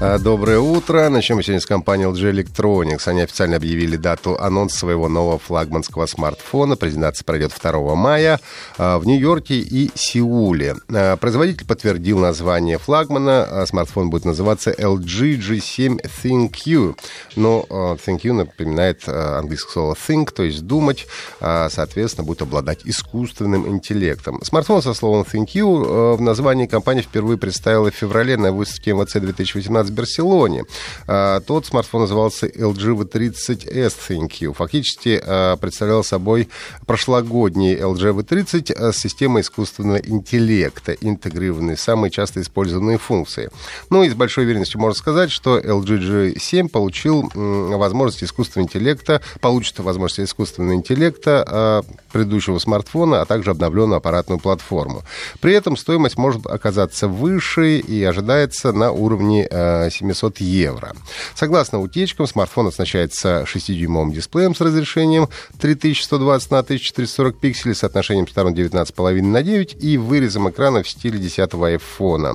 А, 0.00 0.16
Доброе 0.16 0.60
утро. 0.60 1.08
Начнем 1.08 1.42
сегодня 1.42 1.60
с 1.60 1.66
компании 1.66 2.06
LG 2.06 2.30
Electronics. 2.32 3.08
Они 3.08 3.22
официально 3.22 3.56
объявили 3.56 3.96
дату 3.96 4.38
анонса 4.38 4.78
своего 4.78 5.08
нового 5.08 5.40
флагманского 5.40 6.06
смартфона. 6.06 6.76
Презентация 6.76 7.24
пройдет 7.24 7.52
2 7.60 7.94
мая 7.96 8.38
а, 8.76 9.00
в 9.00 9.06
Нью-Йорке 9.06 9.56
и 9.56 9.90
Сеуле. 9.96 10.76
А, 10.94 11.16
Производитель 11.16 11.66
подтвердил 11.66 12.20
название 12.20 12.78
флагмана. 12.78 13.64
Смартфон 13.66 14.08
будет 14.10 14.24
называться 14.24 14.70
LG 14.70 15.40
G7 15.40 16.00
ThinQ. 16.22 16.96
Но 17.34 17.66
ThinQ 17.68 18.32
напоминает 18.34 19.08
английское 19.08 19.72
слово 19.72 19.94
think, 19.94 20.30
то 20.30 20.44
есть 20.44 20.64
думать. 20.64 21.08
Соответственно, 21.40 22.24
будет 22.24 22.42
обладать 22.42 22.80
искусственным 22.84 23.66
интеллектом. 23.66 24.40
Смартфон 24.44 24.80
со 24.80 24.94
словом 24.94 25.22
ThinQ 25.22 26.16
в 26.16 26.20
названии 26.20 26.66
компания 26.66 27.02
впервые 27.02 27.36
представила 27.36 27.90
в 27.90 27.94
феврале 27.94 28.36
на 28.36 28.52
выставке 28.52 28.92
МВЦ 28.92 29.14
2018 29.14 29.87
в 29.88 29.92
Барселоне. 29.94 30.64
А, 31.06 31.40
Тот 31.40 31.66
смартфон 31.66 32.02
назывался 32.02 32.46
LG 32.46 32.96
V30S 32.96 33.94
ThinQ. 34.08 34.54
Фактически 34.54 35.20
а, 35.24 35.56
представлял 35.56 36.04
собой 36.04 36.48
прошлогодний 36.86 37.76
LG 37.76 38.14
V30 38.14 38.72
а, 38.72 38.92
с 38.92 38.98
системой 38.98 39.42
искусственного 39.42 39.98
интеллекта, 39.98 40.92
интегрированной 40.92 41.76
самые 41.76 42.10
часто 42.10 42.40
использованные 42.40 42.98
функции. 42.98 43.50
Ну 43.90 44.02
и 44.02 44.10
с 44.10 44.14
большой 44.14 44.44
уверенностью 44.44 44.80
можно 44.80 44.98
сказать, 44.98 45.30
что 45.30 45.58
LG 45.58 46.34
G7 46.34 46.68
получил 46.68 47.30
возможность 47.34 48.24
искусственного 48.24 48.66
интеллекта, 48.66 49.20
получит 49.40 49.78
возможность 49.78 50.30
искусственного 50.30 50.74
интеллекта 50.74 51.84
предыдущего 52.12 52.58
смартфона, 52.58 53.22
а 53.22 53.26
также 53.26 53.50
обновленную 53.50 53.98
аппаратную 53.98 54.38
платформу. 54.38 55.02
При 55.40 55.52
этом 55.52 55.76
стоимость 55.76 56.16
может 56.16 56.46
оказаться 56.46 57.08
выше 57.08 57.78
и 57.78 58.02
ожидается 58.02 58.72
на 58.72 58.92
уровне 58.92 59.46
700 59.90 60.40
евро. 60.40 60.94
Согласно 61.34 61.80
утечкам, 61.80 62.26
смартфон 62.26 62.68
оснащается 62.68 63.44
6-дюймовым 63.46 64.12
дисплеем 64.12 64.54
с 64.54 64.60
разрешением 64.60 65.28
3120 65.60 66.50
на 66.50 66.58
1440 66.58 67.38
пикселей 67.38 67.74
соотношением 67.74 68.26
сторон 68.28 68.54
19,5 68.54 69.22
на 69.22 69.42
9 69.42 69.76
и 69.82 69.98
вырезом 69.98 70.50
экрана 70.50 70.82
в 70.82 70.88
стиле 70.88 71.18
10 71.18 71.54
айфона. 71.54 72.34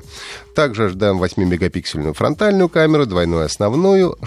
Также 0.56 0.86
ожидаем 0.86 1.22
8-мегапиксельную 1.22 2.14
фронтальную 2.14 2.70
камеру, 2.70 3.08
двойную 3.08 3.46
основную 3.46 4.18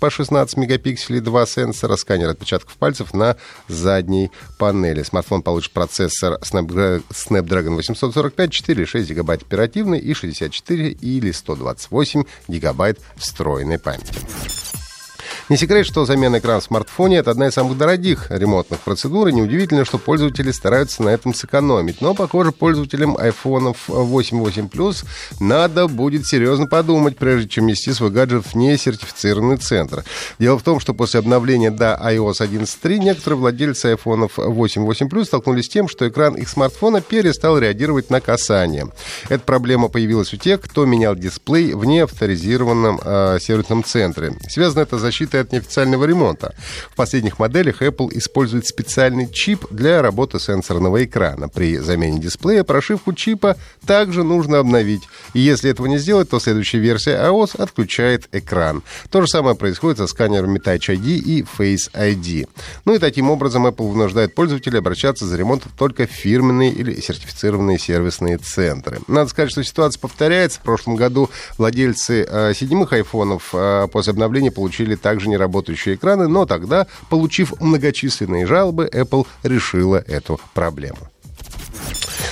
по 0.00 0.10
16 0.10 0.56
мегапикселей, 0.56 1.20
два 1.20 1.46
сенсора, 1.46 1.96
сканер 1.96 2.30
отпечатков 2.30 2.76
пальцев 2.76 3.14
на 3.14 3.36
задней 3.68 4.30
панели. 4.58 5.02
Смартфон 5.02 5.42
получит 5.42 5.70
процессор 5.72 6.38
Snapdragon 6.42 7.76
845, 7.76 8.50
4,6 8.50 9.04
гигабайт 9.04 9.42
оперативной 9.42 10.00
и 10.00 10.14
64 10.14 10.90
или 10.90 11.30
128 11.30 12.24
гигабайт 12.48 12.57
встроенной 13.16 13.78
памяти. 13.78 14.67
Не 15.48 15.56
секрет, 15.56 15.86
что 15.86 16.04
замена 16.04 16.40
экрана 16.40 16.60
в 16.60 16.64
смартфоне— 16.64 17.16
это 17.18 17.30
одна 17.30 17.48
из 17.48 17.54
самых 17.54 17.78
дорогих 17.78 18.30
ремонтных 18.30 18.80
процедур, 18.80 19.28
и 19.28 19.32
неудивительно, 19.32 19.86
что 19.86 19.96
пользователи 19.96 20.50
стараются 20.50 21.02
на 21.02 21.08
этом 21.08 21.32
сэкономить. 21.32 22.02
Но, 22.02 22.12
похоже, 22.12 22.52
пользователям 22.52 23.16
iPhone 23.16 23.74
8, 23.86 24.38
8 24.40 24.66
Plus 24.66 25.06
надо 25.40 25.88
будет 25.88 26.26
серьезно 26.26 26.66
подумать, 26.66 27.16
прежде 27.16 27.48
чем 27.48 27.66
нести 27.66 27.94
свой 27.94 28.10
гаджет 28.10 28.44
в 28.44 28.54
несертифицированный 28.56 29.56
центр. 29.56 30.04
Дело 30.38 30.58
в 30.58 30.62
том, 30.62 30.80
что 30.80 30.92
после 30.92 31.20
обновления 31.20 31.70
до 31.70 31.98
iOS 32.04 32.46
11.3 32.46 32.98
некоторые 32.98 33.38
владельцы 33.38 33.94
iPhone 33.94 34.30
8, 34.36 34.82
8 34.82 35.08
Plus 35.08 35.24
столкнулись 35.24 35.64
с 35.64 35.70
тем, 35.70 35.88
что 35.88 36.06
экран 36.06 36.34
их 36.34 36.50
смартфона 36.50 37.00
перестал 37.00 37.56
реагировать 37.56 38.10
на 38.10 38.20
касание. 38.20 38.88
Эта 39.30 39.44
проблема 39.44 39.88
появилась 39.88 40.34
у 40.34 40.36
тех, 40.36 40.60
кто 40.60 40.84
менял 40.84 41.16
дисплей 41.16 41.72
в 41.72 41.86
неавторизированном 41.86 43.00
э, 43.02 43.38
сервисном 43.40 43.82
центре. 43.82 44.34
Связано 44.46 44.82
это 44.82 44.98
с 44.98 45.00
защитой 45.00 45.37
от 45.40 45.52
неофициального 45.52 46.04
ремонта. 46.04 46.54
В 46.90 46.96
последних 46.96 47.38
моделях 47.38 47.82
Apple 47.82 48.08
использует 48.12 48.66
специальный 48.66 49.30
чип 49.30 49.66
для 49.70 50.02
работы 50.02 50.38
сенсорного 50.38 51.04
экрана. 51.04 51.48
При 51.48 51.78
замене 51.78 52.18
дисплея 52.18 52.64
прошивку 52.64 53.12
чипа 53.12 53.56
также 53.86 54.24
нужно 54.24 54.58
обновить. 54.58 55.02
И 55.34 55.40
если 55.40 55.70
этого 55.70 55.86
не 55.86 55.98
сделать, 55.98 56.30
то 56.30 56.40
следующая 56.40 56.78
версия 56.78 57.16
iOS 57.16 57.60
отключает 57.60 58.28
экран. 58.32 58.82
То 59.10 59.20
же 59.20 59.28
самое 59.28 59.56
происходит 59.56 59.98
со 59.98 60.06
сканерами 60.06 60.58
Touch 60.58 60.94
ID 60.94 61.18
и 61.18 61.42
Face 61.42 61.90
ID. 61.92 62.48
Ну 62.84 62.94
и 62.94 62.98
таким 62.98 63.30
образом 63.30 63.66
Apple 63.66 63.88
вынуждает 63.88 64.34
пользователей 64.34 64.78
обращаться 64.78 65.26
за 65.26 65.36
ремонтом 65.36 65.72
только 65.76 66.06
в 66.06 66.10
фирменные 66.10 66.72
или 66.72 67.00
сертифицированные 67.00 67.78
сервисные 67.78 68.38
центры. 68.38 69.00
Надо 69.06 69.30
сказать, 69.30 69.50
что 69.50 69.62
ситуация 69.62 70.00
повторяется. 70.00 70.60
В 70.60 70.62
прошлом 70.62 70.96
году 70.96 71.30
владельцы 71.56 72.26
э, 72.28 72.54
седьмых 72.54 72.92
айфонов 72.92 73.50
э, 73.52 73.88
после 73.92 74.12
обновления 74.12 74.50
получили 74.50 74.94
также 74.94 75.27
неработающие 75.28 75.94
экраны, 75.94 76.28
но 76.28 76.46
тогда, 76.46 76.86
получив 77.10 77.60
многочисленные 77.60 78.46
жалобы, 78.46 78.88
Apple 78.92 79.26
решила 79.42 79.96
эту 79.96 80.40
проблему. 80.54 80.98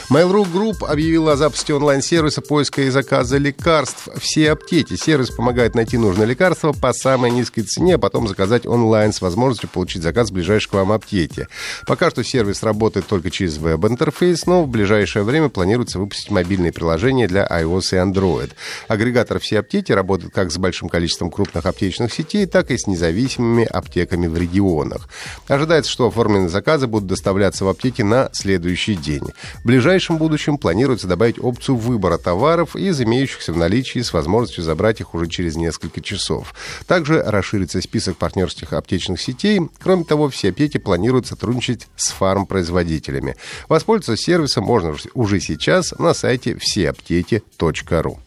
Mail.ru 0.08 0.44
Group 0.44 0.86
объявила 0.86 1.32
о 1.32 1.36
запуске 1.36 1.74
онлайн-сервиса 1.74 2.40
поиска 2.40 2.82
и 2.82 2.90
заказа 2.90 3.38
лекарств 3.38 4.08
«Все 4.18 4.52
аптеки». 4.52 4.94
Сервис 4.94 5.30
помогает 5.30 5.74
найти 5.74 5.98
нужное 5.98 6.26
лекарство 6.26 6.72
по 6.72 6.92
самой 6.92 7.32
низкой 7.32 7.62
цене, 7.62 7.96
а 7.96 7.98
потом 7.98 8.28
заказать 8.28 8.66
онлайн 8.66 9.12
с 9.12 9.20
возможностью 9.20 9.68
получить 9.68 10.04
заказ 10.04 10.30
в 10.30 10.34
ближайшей 10.34 10.70
к 10.70 10.74
вам 10.74 10.92
аптеке. 10.92 11.48
Пока 11.86 12.10
что 12.10 12.22
сервис 12.22 12.62
работает 12.62 13.08
только 13.08 13.32
через 13.32 13.58
веб-интерфейс, 13.58 14.46
но 14.46 14.62
в 14.62 14.68
ближайшее 14.68 15.24
время 15.24 15.48
планируется 15.48 15.98
выпустить 15.98 16.30
мобильные 16.30 16.72
приложения 16.72 17.26
для 17.26 17.44
iOS 17.44 17.88
и 17.90 17.96
Android. 17.96 18.52
Агрегатор 18.86 19.40
«Все 19.40 19.58
аптеки» 19.58 19.90
работает 19.90 20.32
как 20.32 20.52
с 20.52 20.56
большим 20.56 20.88
количеством 20.88 21.32
крупных 21.32 21.66
аптечных 21.66 22.12
сетей, 22.12 22.46
так 22.46 22.70
и 22.70 22.78
с 22.78 22.86
независимыми 22.86 23.64
аптеками 23.64 24.28
в 24.28 24.38
регионах. 24.38 25.08
Ожидается, 25.48 25.90
что 25.90 26.06
оформленные 26.06 26.48
заказы 26.48 26.86
будут 26.86 27.08
доставляться 27.08 27.64
в 27.64 27.68
аптеки 27.68 28.02
на 28.02 28.30
следующий 28.32 28.94
день. 28.94 29.32
Ближайшее 29.64 29.95
ближайшем 29.96 30.18
будущем 30.18 30.58
планируется 30.58 31.06
добавить 31.06 31.42
опцию 31.42 31.76
выбора 31.76 32.18
товаров 32.18 32.76
из 32.76 33.00
имеющихся 33.00 33.54
в 33.54 33.56
наличии 33.56 34.00
с 34.00 34.12
возможностью 34.12 34.62
забрать 34.62 35.00
их 35.00 35.14
уже 35.14 35.26
через 35.26 35.56
несколько 35.56 36.02
часов. 36.02 36.54
Также 36.86 37.22
расширится 37.22 37.80
список 37.80 38.18
партнерских 38.18 38.74
аптечных 38.74 39.18
сетей. 39.18 39.58
Кроме 39.82 40.04
того, 40.04 40.28
все 40.28 40.50
аптеки 40.50 40.76
планируют 40.76 41.26
сотрудничать 41.26 41.88
с 41.96 42.10
фармпроизводителями. 42.10 43.36
Воспользоваться 43.70 44.22
сервисом 44.22 44.64
можно 44.64 44.94
уже 45.14 45.40
сейчас 45.40 45.92
на 45.98 46.12
сайте 46.12 46.58
всеаптеки.ру. 46.58 48.18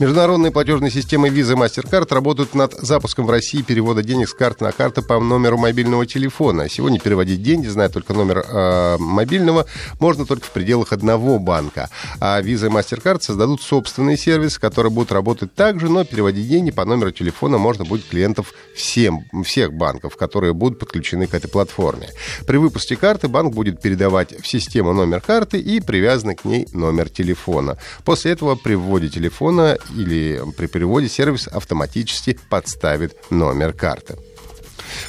Международные 0.00 0.50
платежные 0.50 0.90
системы 0.90 1.28
Visa 1.28 1.52
и 1.52 1.56
MasterCard 1.56 2.14
работают 2.14 2.54
над 2.54 2.72
запуском 2.72 3.26
в 3.26 3.30
России 3.30 3.60
перевода 3.60 4.02
денег 4.02 4.30
с 4.30 4.32
карты 4.32 4.64
на 4.64 4.72
карту 4.72 5.02
по 5.02 5.20
номеру 5.20 5.58
мобильного 5.58 6.06
телефона. 6.06 6.70
Сегодня 6.70 6.98
переводить 6.98 7.42
деньги, 7.42 7.66
зная 7.66 7.90
только 7.90 8.14
номер 8.14 8.42
э, 8.48 8.96
мобильного, 8.98 9.66
можно 9.98 10.24
только 10.24 10.46
в 10.46 10.52
пределах 10.52 10.94
одного 10.94 11.38
банка. 11.38 11.90
А 12.18 12.40
Visa 12.40 12.68
и 12.68 12.70
MasterCard 12.70 13.20
создадут 13.20 13.60
собственный 13.60 14.16
сервис, 14.16 14.58
который 14.58 14.90
будет 14.90 15.12
работать 15.12 15.54
так 15.54 15.78
же, 15.78 15.90
но 15.90 16.02
переводить 16.04 16.48
деньги 16.48 16.70
по 16.70 16.86
номеру 16.86 17.10
телефона 17.10 17.58
можно 17.58 17.84
будет 17.84 18.08
клиентов 18.08 18.54
всем, 18.74 19.26
всех 19.44 19.74
банков, 19.74 20.16
которые 20.16 20.54
будут 20.54 20.78
подключены 20.78 21.26
к 21.26 21.34
этой 21.34 21.48
платформе. 21.48 22.08
При 22.46 22.56
выпуске 22.56 22.96
карты 22.96 23.28
банк 23.28 23.52
будет 23.52 23.82
передавать 23.82 24.40
в 24.40 24.48
систему 24.48 24.94
номер 24.94 25.20
карты 25.20 25.60
и 25.60 25.78
привязанный 25.78 26.36
к 26.36 26.46
ней 26.46 26.66
номер 26.72 27.10
телефона. 27.10 27.76
После 28.06 28.32
этого 28.32 28.54
при 28.54 28.76
вводе 28.76 29.10
телефона 29.10 29.76
или 29.96 30.42
при 30.56 30.66
переводе 30.66 31.08
сервис 31.08 31.48
автоматически 31.48 32.38
подставит 32.48 33.16
номер 33.30 33.72
карты. 33.72 34.16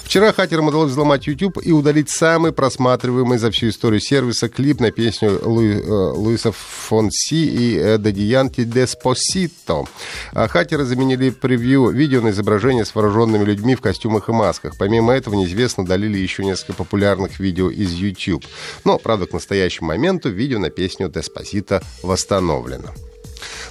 Вчера 0.03 0.33
хакерам 0.33 0.67
удалось 0.67 0.91
взломать 0.91 1.27
YouTube 1.27 1.57
и 1.61 1.71
удалить 1.71 2.09
самый 2.09 2.51
просматриваемый 2.51 3.37
за 3.37 3.51
всю 3.51 3.69
историю 3.69 3.99
сервиса 3.99 4.49
клип 4.49 4.79
на 4.79 4.91
песню 4.91 5.39
Луи, 5.43 5.79
э, 5.79 5.89
Луиса 5.89 6.51
Фонси 6.51 7.45
и 7.45 7.97
Дади 7.97 8.23
Янки 8.23 8.63
Деспосито. 8.63 9.85
А 10.33 10.47
хакеры 10.47 10.83
заменили 10.83 11.29
превью 11.29 11.89
видео 11.89 12.21
на 12.21 12.29
изображение 12.29 12.85
с 12.85 12.93
вооруженными 12.93 13.43
людьми 13.43 13.75
в 13.75 13.81
костюмах 13.81 14.29
и 14.29 14.31
масках. 14.31 14.73
Помимо 14.77 15.13
этого, 15.13 15.35
неизвестно 15.35 15.83
удалили 15.83 16.17
еще 16.17 16.43
несколько 16.43 16.73
популярных 16.73 17.39
видео 17.39 17.69
из 17.69 17.91
YouTube. 17.91 18.45
Но, 18.83 18.97
правда, 18.97 19.27
к 19.27 19.33
настоящему 19.33 19.87
моменту 19.87 20.29
видео 20.29 20.59
на 20.59 20.69
песню 20.69 21.09
Деспосито 21.09 21.81
восстановлено. 22.03 22.89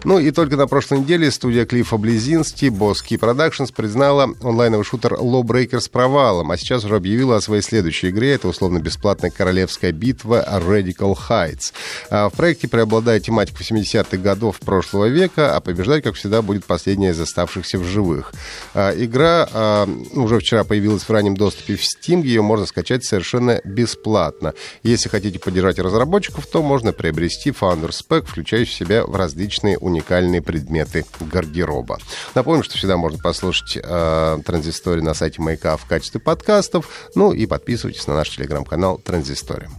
Ну 0.03 0.19
и 0.19 0.31
только 0.31 0.57
на 0.57 0.67
прошлой 0.67 1.01
неделе 1.01 1.31
студия 1.31 1.67
Клиффа 1.67 1.99
Близински, 1.99 2.67
Boss 2.67 2.97
Key 3.07 3.19
Productions, 3.19 3.71
признала 3.75 4.35
онлайновый 4.43 4.85
шутер 4.85 5.15
Lawbreakers 5.15 5.91
провалом, 5.91 6.51
а 6.51 6.57
сейчас 6.57 6.85
уже 6.85 6.97
объявила 6.97 7.37
о 7.37 7.41
своей 7.43 7.61
следующей 7.61 8.09
игре. 8.09 8.33
Это 8.33 8.49
условно-бесплатная 8.49 9.31
королевская 9.31 9.93
битва 9.93 10.43
Radical 10.67 11.15
Heights. 11.29 11.75
А 12.09 12.31
в 12.31 12.33
проекте 12.33 12.67
преобладает 12.67 13.25
тематика 13.25 13.63
70-х 13.63 14.17
годов 14.17 14.59
прошлого 14.61 15.05
века, 15.05 15.55
а 15.55 15.61
побеждать, 15.61 16.03
как 16.03 16.15
всегда, 16.15 16.41
будет 16.41 16.65
последняя 16.65 17.11
из 17.11 17.21
оставшихся 17.21 17.79
в 17.79 17.85
живых. 17.85 18.33
А, 18.73 18.95
игра 18.97 19.47
а, 19.53 19.89
уже 20.15 20.39
вчера 20.39 20.65
появилась 20.65 21.03
в 21.03 21.11
раннем 21.11 21.37
доступе 21.37 21.77
в 21.77 21.83
Steam, 21.83 22.23
ее 22.23 22.41
можно 22.41 22.65
скачать 22.65 23.05
совершенно 23.05 23.61
бесплатно. 23.65 24.55
Если 24.83 25.11
хотите 25.11 25.39
поддержать 25.39 25.79
разработчиков, 25.79 26.47
то 26.47 26.63
можно 26.63 26.95
приобрести 26.95 27.51
Founders 27.51 28.01
Pack, 28.09 28.25
включающий 28.27 28.71
в 28.71 28.79
себя 28.79 29.05
в 29.05 29.15
различные 29.15 29.77
уникальные 29.91 30.43
предметы 30.43 31.05
гардероба. 31.21 31.99
Напомню, 32.35 32.63
что 32.63 32.77
всегда 32.77 32.97
можно 32.97 33.19
послушать 33.19 33.79
э, 33.83 34.39
Транзисторию 34.45 35.05
на 35.05 35.15
сайте 35.15 35.43
Маяка 35.43 35.77
в 35.77 35.87
качестве 35.87 36.21
подкастов. 36.21 36.89
Ну 37.15 37.33
и 37.33 37.47
подписывайтесь 37.47 38.07
на 38.07 38.15
наш 38.15 38.31
телеграм-канал 38.31 38.99
Транзистория. 38.99 39.71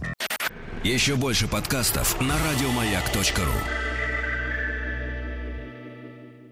Еще 0.84 1.14
больше 1.14 1.46
подкастов 1.46 2.20
на 2.20 2.34
радиомаяк.ру 2.34 3.91